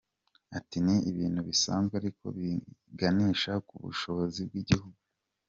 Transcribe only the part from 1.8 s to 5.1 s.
ariko biganisha ku bushobozi bw’igihugu.